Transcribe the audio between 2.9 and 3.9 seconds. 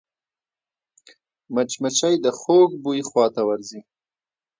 خواته ورځي